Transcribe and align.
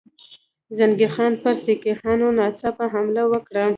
زنګي 0.77 1.07
خان 1.13 1.33
پر 1.41 1.53
سیکهانو 1.63 2.27
ناڅاپي 2.37 2.85
حمله 2.93 3.23
وکړه. 3.31 3.65